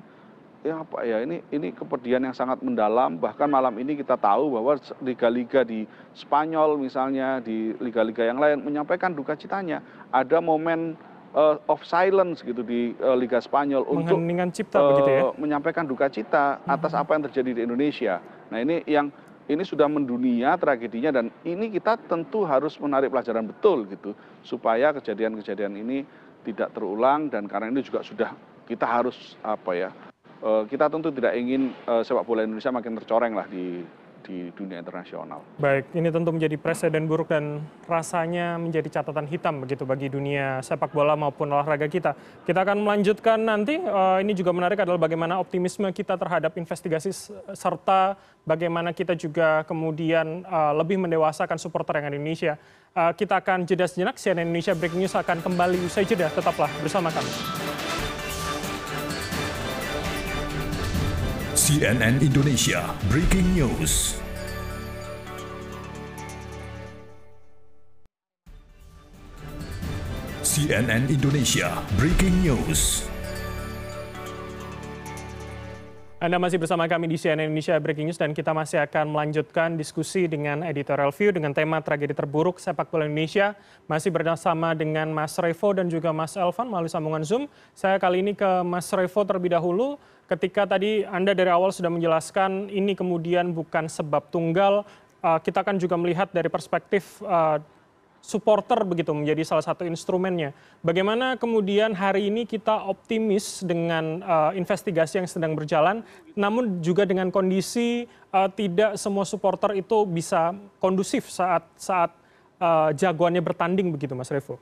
[0.59, 4.75] ya apa ya ini ini kepedihan yang sangat mendalam bahkan malam ini kita tahu bahwa
[4.99, 9.79] liga-liga di Spanyol misalnya di liga-liga yang lain menyampaikan duka citanya
[10.11, 10.99] ada momen
[11.31, 14.19] uh, of silence gitu di uh, Liga Spanyol untuk
[14.51, 15.21] cipta, uh, begitu ya?
[15.39, 17.01] menyampaikan duka cita atas hmm.
[17.01, 18.19] apa yang terjadi di Indonesia.
[18.51, 19.07] Nah ini yang
[19.49, 24.13] ini sudah mendunia tragedinya dan ini kita tentu harus menarik pelajaran betul gitu
[24.45, 25.97] supaya kejadian-kejadian ini
[26.45, 28.31] tidak terulang dan karena ini juga sudah
[28.69, 29.89] kita harus apa ya
[30.39, 31.73] kita tentu tidak ingin
[32.05, 33.83] sepak bola Indonesia makin tercoreng lah di
[34.23, 35.41] di dunia internasional.
[35.57, 40.91] Baik, ini tentu menjadi presiden buruk dan rasanya menjadi catatan hitam begitu bagi dunia sepak
[40.91, 42.13] bola maupun olahraga kita.
[42.43, 43.79] Kita akan melanjutkan nanti.
[43.79, 47.11] Uh, ini juga menarik adalah bagaimana optimisme kita terhadap investigasi
[47.53, 52.53] serta bagaimana kita juga kemudian uh, lebih mendewasakan supporter yang ada di Indonesia.
[52.97, 54.17] Uh, kita akan jeda sejenak.
[54.17, 56.27] CNN Indonesia Breaking News akan kembali usai jeda.
[56.33, 57.68] Tetaplah bersama kami.
[61.69, 62.81] Cnn indonesia
[63.13, 64.17] breaking news.
[70.41, 73.05] Cnn indonesia breaking news
[76.19, 80.27] Anda masih bersama kami di CNN Indonesia Breaking News dan kita masih akan melanjutkan diskusi
[80.27, 83.55] dengan editorial view dengan tema tragedi terburuk sepak bola Indonesia.
[83.87, 87.47] Masih bersama dengan Mas Revo dan juga Mas Elvan melalui sambungan Zoom.
[87.71, 89.95] Saya kali ini ke Mas Revo terlebih dahulu.
[90.27, 94.83] Ketika tadi Anda dari awal sudah menjelaskan ini kemudian bukan sebab tunggal,
[95.23, 97.63] uh, kita akan juga melihat dari perspektif uh,
[98.19, 100.51] supporter begitu menjadi salah satu instrumennya.
[100.83, 106.03] Bagaimana kemudian hari ini kita optimis dengan uh, investigasi yang sedang berjalan,
[106.35, 112.11] namun juga dengan kondisi uh, tidak semua supporter itu bisa kondusif saat saat
[112.59, 114.59] uh, jagoannya bertanding begitu, Mas Revo.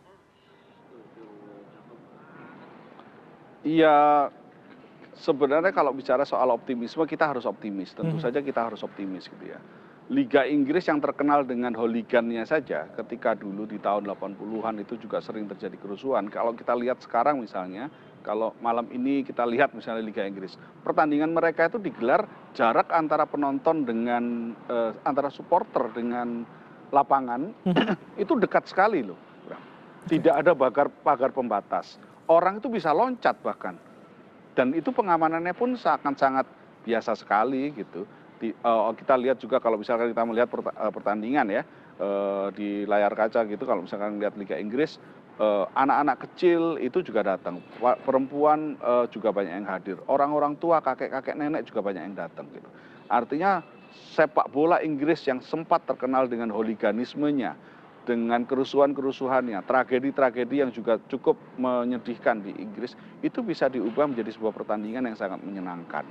[3.67, 4.31] Iya,
[5.17, 7.91] sebenarnya kalau bicara soal optimisme kita harus optimis.
[7.91, 8.23] Tentu hmm.
[8.23, 9.59] saja kita harus optimis gitu ya
[10.07, 15.51] liga inggris yang terkenal dengan hooligannya saja ketika dulu di tahun 80-an itu juga sering
[15.51, 16.31] terjadi kerusuhan.
[16.31, 17.91] Kalau kita lihat sekarang misalnya
[18.23, 20.55] kalau malam ini kita lihat misalnya liga inggris
[20.87, 22.23] pertandingan mereka itu digelar
[22.55, 26.47] jarak antara penonton dengan eh, antara supporter dengan
[26.95, 27.75] lapangan hmm.
[28.23, 29.19] itu dekat sekali loh.
[30.07, 31.99] Tidak ada pagar pagar pembatas.
[32.31, 33.75] Orang itu bisa loncat bahkan.
[34.55, 36.47] Dan itu pengamanannya pun sangat sangat
[36.87, 38.07] biasa sekali gitu
[38.97, 41.62] kita lihat juga kalau misalkan kita melihat eh, pertandingan ya
[41.97, 45.02] eh, di layar kaca gitu kalau misalkan lihat Liga Inggris
[45.78, 47.62] anak-anak kecil itu juga datang.
[47.78, 48.73] Perempuan
[49.13, 50.02] juga banyak yang hadir.
[50.10, 52.65] Orang-orang tua kakek-kakek nenek juga banyak yang datang gitu.
[53.06, 53.62] Artinya
[54.17, 57.54] sepak bola Inggris yang sempat terkenal dengan holiganismenya
[58.08, 65.12] dengan kerusuhan-kerusuhannya, tragedi-tragedi yang juga cukup menyedihkan di Inggris, itu bisa diubah menjadi sebuah pertandingan
[65.12, 66.08] yang sangat menyenangkan.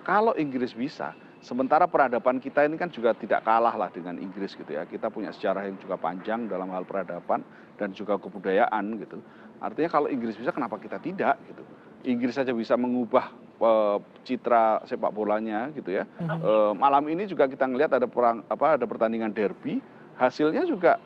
[0.00, 4.68] Kalau Inggris bisa, sementara peradaban kita ini kan juga tidak kalah lah dengan Inggris gitu
[4.68, 4.84] ya.
[4.84, 7.44] Kita punya sejarah yang juga panjang dalam hal peradaban
[7.76, 9.20] dan juga kebudayaan gitu.
[9.60, 11.62] Artinya kalau Inggris bisa kenapa kita tidak gitu?
[12.06, 16.04] Inggris saja bisa mengubah uh, citra sepak bolanya gitu ya.
[16.22, 19.80] Uh, malam ini juga kita ngelihat ada perang apa ada pertandingan derby.
[20.16, 20.96] Hasilnya juga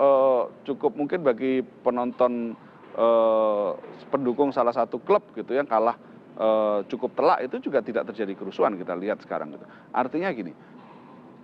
[0.00, 2.56] uh, cukup mungkin bagi penonton
[4.10, 6.07] pendukung salah satu klub gitu yang kalah eh,
[6.86, 9.66] cukup telak itu juga tidak terjadi kerusuhan kita lihat sekarang gitu.
[9.90, 10.54] Artinya gini,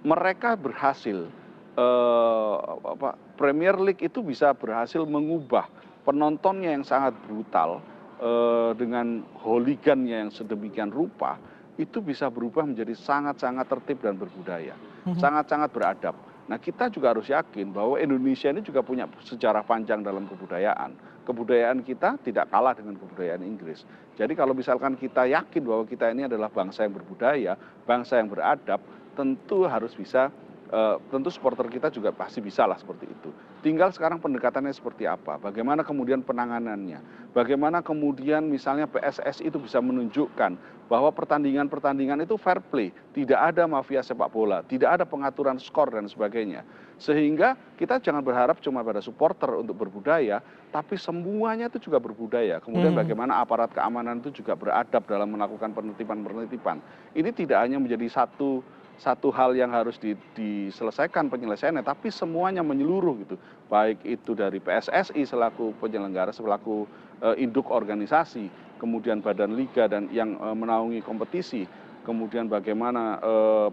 [0.06, 1.26] mereka berhasil
[1.74, 5.66] eh, apa, Premier League itu bisa berhasil mengubah
[6.06, 7.82] penontonnya yang sangat brutal
[8.22, 11.40] eh, dengan hooligannya yang sedemikian rupa
[11.74, 14.78] itu bisa berubah menjadi sangat-sangat tertib dan berbudaya,
[15.18, 16.14] sangat-sangat beradab.
[16.44, 20.92] Nah kita juga harus yakin bahwa Indonesia ini juga punya sejarah panjang dalam kebudayaan.
[21.24, 23.88] Kebudayaan kita tidak kalah dengan kebudayaan Inggris.
[24.20, 27.56] Jadi kalau misalkan kita yakin bahwa kita ini adalah bangsa yang berbudaya,
[27.88, 28.84] bangsa yang beradab,
[29.16, 30.28] tentu harus bisa
[30.74, 33.30] Eh, tentu supporter kita juga pasti bisa lah seperti itu.
[33.64, 37.00] Tinggal sekarang pendekatannya seperti apa, bagaimana kemudian penanganannya,
[37.32, 44.04] bagaimana kemudian misalnya PSSI itu bisa menunjukkan bahwa pertandingan-pertandingan itu fair play, tidak ada mafia
[44.04, 46.60] sepak bola, tidak ada pengaturan skor dan sebagainya.
[47.00, 52.60] Sehingga kita jangan berharap cuma pada supporter untuk berbudaya, tapi semuanya itu juga berbudaya.
[52.60, 53.00] Kemudian hmm.
[53.00, 56.84] bagaimana aparat keamanan itu juga beradab dalam melakukan penertiban-penertiban.
[57.16, 58.60] Ini tidak hanya menjadi satu
[58.98, 63.36] satu hal yang harus di, diselesaikan penyelesaiannya, tapi semuanya menyeluruh gitu.
[63.66, 66.86] Baik itu dari PSSI selaku penyelenggara, selaku
[67.18, 71.66] e, induk organisasi, kemudian badan liga dan yang e, menaungi kompetisi,
[72.06, 73.32] kemudian bagaimana e,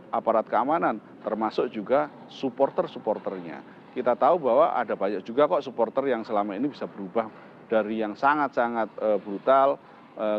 [0.10, 3.62] aparat keamanan, termasuk juga supporter-supporternya.
[3.91, 7.27] Kita tahu bahwa ada banyak juga kok supporter yang selama ini bisa berubah
[7.69, 9.90] dari yang sangat-sangat e, brutal Eh,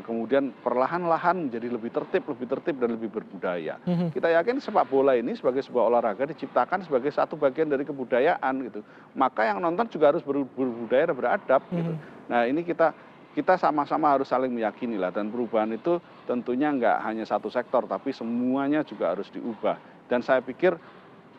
[0.05, 3.81] kemudian perlahan-lahan menjadi lebih tertib, lebih tertib dan lebih berbudaya.
[3.89, 4.13] Mhm.
[4.13, 8.85] Kita yakin sepak bola ini sebagai sebuah olahraga diciptakan sebagai satu bagian dari kebudayaan gitu.
[9.17, 11.93] Maka yang nonton juga harus berbudaya dan beradab gitu.
[11.97, 12.29] Mhm.
[12.29, 12.93] Nah ini kita
[13.33, 15.97] kita sama-sama harus saling meyakini lah dan perubahan itu
[16.29, 19.81] tentunya nggak hanya satu sektor tapi semuanya juga harus diubah.
[20.05, 20.77] Dan saya pikir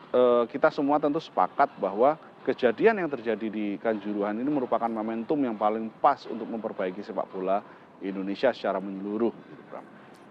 [0.09, 5.55] eh, kita semua tentu sepakat bahwa kejadian yang terjadi di Kanjuruhan ini merupakan momentum yang
[5.55, 7.63] paling pas untuk memperbaiki sepak bola
[8.03, 9.31] Indonesia secara menyeluruh.
[9.31, 9.63] Gitu,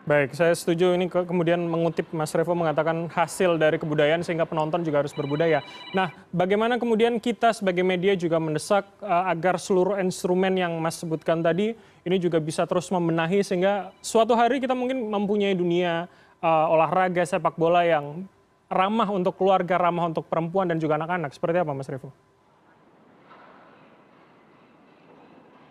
[0.03, 4.99] Baik, saya setuju ini kemudian mengutip Mas Revo mengatakan hasil dari kebudayaan sehingga penonton juga
[4.99, 5.63] harus berbudaya.
[5.95, 11.39] Nah, bagaimana kemudian kita sebagai media juga mendesak uh, agar seluruh instrumen yang Mas sebutkan
[11.39, 16.11] tadi ini juga bisa terus membenahi sehingga suatu hari kita mungkin mempunyai dunia
[16.43, 18.27] uh, olahraga sepak bola yang
[18.67, 21.31] ramah untuk keluarga, ramah untuk perempuan dan juga anak-anak.
[21.31, 22.11] Seperti apa Mas Revo?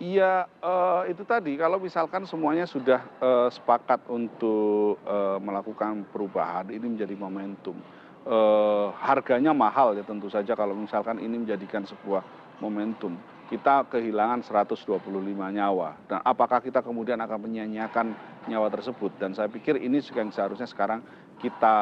[0.02, 6.98] Iya, uh, itu tadi kalau misalkan semuanya sudah uh, sepakat untuk uh, melakukan perubahan, ini
[6.98, 7.78] menjadi momentum.
[9.02, 12.22] Harganya mahal ya tentu saja kalau misalkan ini menjadikan sebuah
[12.62, 13.18] momentum.
[13.50, 15.02] Kita kehilangan 125
[15.34, 15.98] nyawa.
[16.06, 18.14] Dan apakah kita kemudian akan menyanyiakan
[18.46, 19.18] nyawa tersebut?
[19.18, 21.02] Dan saya pikir ini yang seharusnya sekarang
[21.42, 21.78] kita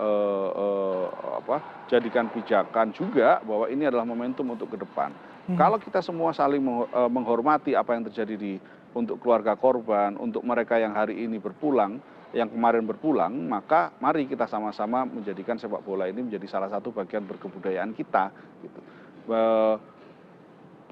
[0.00, 1.06] uh, uh,
[1.44, 5.58] apa, jadikan pijakan juga bahwa ini adalah momentum untuk ke depan Hmm.
[5.58, 8.52] Kalau kita semua saling eh, menghormati apa yang terjadi di
[8.94, 11.98] untuk keluarga korban, untuk mereka yang hari ini berpulang,
[12.30, 17.24] yang kemarin berpulang, maka mari kita sama-sama menjadikan sepak bola ini menjadi salah satu bagian
[17.26, 18.30] berkebudayaan kita.
[18.62, 18.80] Gitu.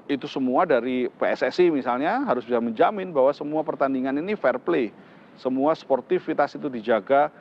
[0.09, 4.91] itu semua dari PSSI misalnya harus bisa menjamin bahwa semua pertandingan ini fair play,
[5.39, 7.31] semua sportivitas itu dijaga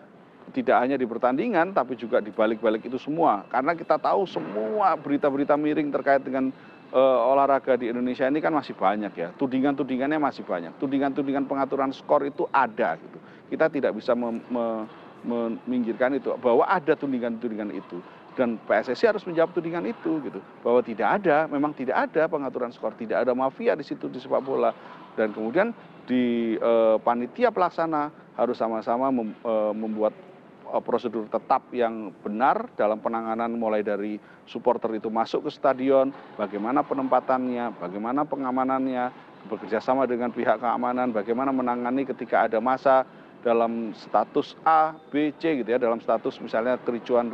[0.50, 3.46] tidak hanya di pertandingan tapi juga di balik-balik itu semua.
[3.48, 6.50] Karena kita tahu semua berita-berita miring terkait dengan
[6.92, 12.26] uh, olahraga di Indonesia ini kan masih banyak ya, tudingan-tudingannya masih banyak, tudingan-tudingan pengaturan skor
[12.26, 13.18] itu ada gitu.
[13.50, 14.86] Kita tidak bisa mem, me,
[15.26, 17.98] meminggirkan itu bahwa ada tudingan-tudingan itu.
[18.38, 20.38] Dan PSSI harus menjawab tudingan itu gitu.
[20.62, 22.94] Bahwa tidak ada memang tidak ada pengaturan skor.
[22.94, 24.70] Tidak ada mafia di situ di sepak bola.
[25.18, 25.74] Dan kemudian
[26.06, 30.29] di uh, panitia pelaksana harus sama-sama mem, uh, membuat Eh,
[30.78, 37.74] prosedur tetap yang benar dalam penanganan mulai dari supporter itu masuk ke stadion, bagaimana penempatannya,
[37.83, 39.11] bagaimana pengamanannya,
[39.50, 43.02] bekerjasama dengan pihak keamanan, bagaimana menangani ketika ada masa
[43.40, 47.33] dalam status A, B, C gitu ya, dalam status misalnya kericuan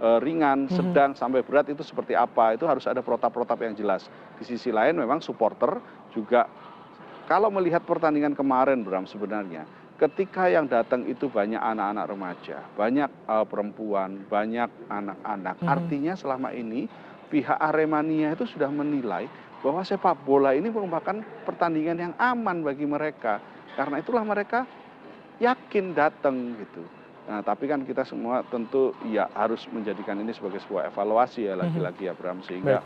[0.00, 0.72] e, ringan, mhm.
[0.72, 4.08] sedang, sampai berat itu seperti apa, itu harus ada protap-protap yang jelas.
[4.40, 5.76] Di sisi lain memang supporter
[6.16, 6.48] juga
[7.28, 9.68] kalau melihat pertandingan kemarin Bram sebenarnya,
[10.02, 15.62] ketika yang datang itu banyak anak-anak remaja, banyak uh, perempuan, banyak anak-anak.
[15.62, 15.70] Hmm.
[15.70, 16.90] Artinya selama ini
[17.30, 19.30] pihak Aremania itu sudah menilai
[19.62, 23.38] bahwa sepak bola ini merupakan pertandingan yang aman bagi mereka.
[23.78, 24.66] Karena itulah mereka
[25.38, 26.82] yakin datang gitu.
[27.22, 32.10] Nah, tapi kan kita semua tentu ya harus menjadikan ini sebagai sebuah evaluasi ya lagi-lagi
[32.10, 32.82] ya Bram sehingga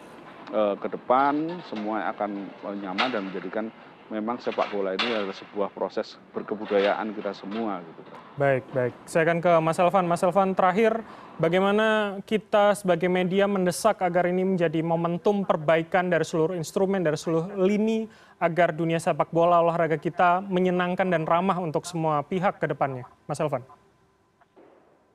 [0.52, 2.44] uh, ke depan semua akan
[2.84, 3.72] nyaman dan menjadikan
[4.10, 8.02] memang sepak bola ini adalah sebuah proses berkebudayaan kita semua gitu
[8.36, 8.92] Baik, baik.
[9.08, 10.04] Saya akan ke Mas Elvan.
[10.04, 11.00] Mas Elvan, terakhir,
[11.40, 17.56] bagaimana kita sebagai media mendesak agar ini menjadi momentum perbaikan dari seluruh instrumen, dari seluruh
[17.56, 18.04] lini,
[18.36, 23.08] agar dunia sepak bola olahraga kita menyenangkan dan ramah untuk semua pihak ke depannya.
[23.24, 23.64] Mas Elvan.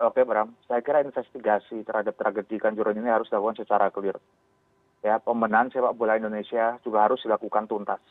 [0.01, 0.57] Oke, Bram.
[0.65, 4.17] Saya kira investigasi terhadap tragedi Kanjuruhan ini harus dilakukan secara clear.
[5.05, 8.01] Ya, pembenahan sepak bola Indonesia juga harus dilakukan tuntas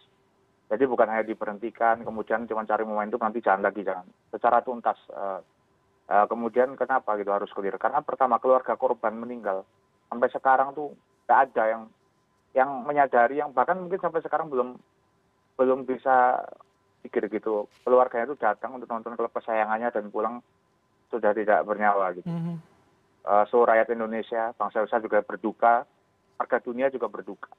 [0.71, 4.07] jadi bukan hanya diberhentikan kemudian cuma cari momentum nanti jalan lagi jangan.
[4.31, 5.43] Secara tuntas uh,
[6.07, 7.75] uh, kemudian kenapa gitu harus clear?
[7.75, 9.67] Karena pertama keluarga korban meninggal.
[10.07, 10.95] Sampai sekarang tuh
[11.27, 11.83] nggak ada yang
[12.55, 14.79] yang menyadari yang bahkan mungkin sampai sekarang belum
[15.59, 16.39] belum bisa
[17.03, 17.67] pikir gitu.
[17.83, 20.39] Keluarganya itu datang untuk nonton klub kesayangannya dan pulang
[21.11, 22.31] sudah tidak bernyawa gitu.
[22.31, 22.57] Mm -hmm.
[23.27, 25.75] uh, seluruh rakyat Indonesia bangsa Indonesia juga berduka
[26.39, 27.51] warga dunia juga berduka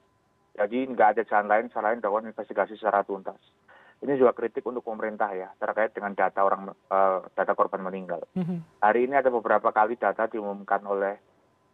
[0.55, 3.39] jadi nggak ada jalan lain selain dilakukan investigasi secara tuntas
[4.01, 8.25] ini juga kritik untuk pemerintah ya terkait dengan data orang uh, data korban meninggal.
[8.33, 8.81] Mm-hmm.
[8.81, 11.21] Hari ini ada beberapa kali data diumumkan oleh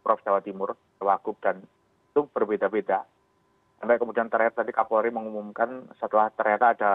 [0.04, 1.64] Prof Jawa Timur, Wagub dan
[2.12, 3.08] itu berbeda-beda.
[3.80, 6.92] Sampai kemudian terakhir tadi Kapolri mengumumkan setelah ternyata ada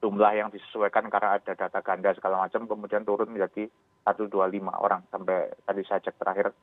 [0.00, 3.68] jumlah yang disesuaikan karena ada data ganda segala macam kemudian turun menjadi
[4.08, 4.32] 125
[4.72, 6.56] orang sampai tadi saya cek terakhir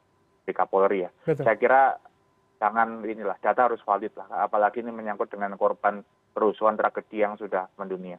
[0.49, 1.13] di Kapolri ya.
[1.29, 1.45] Betul.
[1.45, 1.81] Saya kira
[2.63, 4.47] jangan inilah data harus valid lah.
[4.47, 5.99] Apalagi ini menyangkut dengan korban
[6.31, 8.15] kerusuhan tragedi yang sudah mendunia.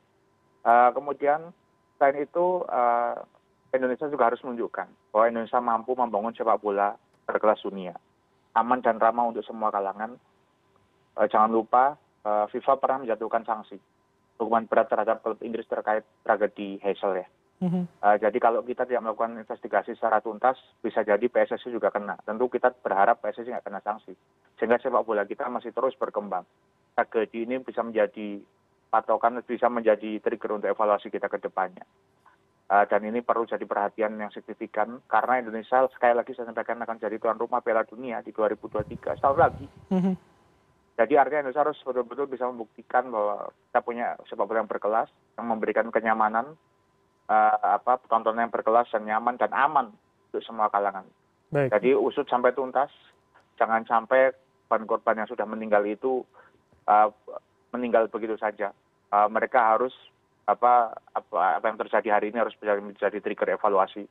[0.61, 1.48] Uh, kemudian
[1.96, 3.24] selain itu uh,
[3.72, 4.85] Indonesia juga harus menunjukkan
[5.16, 6.92] bahwa Indonesia mampu membangun sepak bola
[7.24, 7.96] berkelas dunia.
[8.52, 10.20] Aman dan ramah untuk semua kalangan.
[11.16, 11.96] Uh, jangan lupa
[12.28, 13.80] uh, FIFA pernah menjatuhkan sanksi.
[14.37, 17.26] Hukuman berat terhadap klub Inggris terkait tragedi Hazel ya
[18.20, 22.18] jadi kalau kita tidak melakukan investigasi secara tuntas, bisa jadi PSSI juga kena.
[22.27, 24.12] Tentu kita berharap PSSI nggak kena sanksi.
[24.59, 26.44] Sehingga sepak bola kita masih terus berkembang.
[26.94, 28.38] Tragedi ini bisa menjadi
[28.94, 31.83] patokan, bisa menjadi trigger untuk evaluasi kita ke depannya.
[32.64, 36.96] Uh, dan ini perlu jadi perhatian yang signifikan karena Indonesia sekali lagi saya sampaikan akan
[36.96, 39.68] jadi tuan rumah Piala Dunia di 2023 setahun lagi.
[39.92, 40.14] Mm-hmm.
[40.94, 45.46] Jadi artinya Indonesia harus betul-betul bisa membuktikan bahwa kita punya sepak bola yang berkelas, yang
[45.50, 46.57] memberikan kenyamanan,
[48.09, 49.93] tontonan yang berkelas dan nyaman dan aman
[50.31, 51.07] untuk semua kalangan.
[51.49, 51.71] Baik.
[51.73, 52.91] Jadi usut sampai tuntas,
[53.57, 54.35] jangan sampai
[54.67, 56.27] korban-korban yang sudah meninggal itu
[56.91, 57.09] uh,
[57.71, 58.75] meninggal begitu saja.
[59.15, 59.95] Uh, mereka harus
[60.45, 64.05] apa apa apa yang terjadi hari ini harus menjadi trigger evaluasi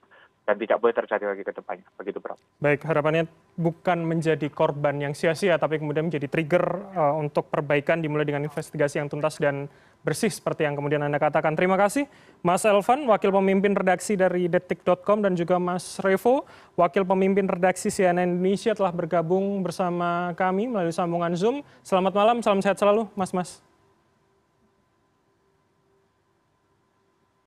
[0.43, 1.87] dan tidak boleh terjadi lagi ke depannya.
[1.95, 2.35] Begitu, Bro.
[2.59, 6.63] Baik, harapannya bukan menjadi korban yang sia-sia, tapi kemudian menjadi trigger
[6.95, 9.71] uh, untuk perbaikan dimulai dengan investigasi yang tuntas dan
[10.03, 11.55] bersih seperti yang kemudian Anda katakan.
[11.55, 12.05] Terima kasih
[12.43, 16.43] Mas Elvan, Wakil Pemimpin Redaksi dari Detik.com dan juga Mas Revo,
[16.75, 21.63] Wakil Pemimpin Redaksi CNN Indonesia telah bergabung bersama kami melalui sambungan Zoom.
[21.81, 23.72] Selamat malam, salam sehat selalu Mas-Mas.